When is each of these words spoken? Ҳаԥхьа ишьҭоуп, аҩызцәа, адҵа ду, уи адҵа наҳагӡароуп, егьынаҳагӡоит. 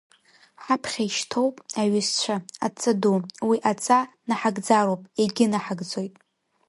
Ҳаԥхьа 0.63 1.03
ишьҭоуп, 1.07 1.55
аҩызцәа, 1.81 2.35
адҵа 2.65 2.91
ду, 3.01 3.17
уи 3.49 3.57
адҵа 3.69 3.99
наҳагӡароуп, 4.27 5.01
егьынаҳагӡоит. 5.21 6.13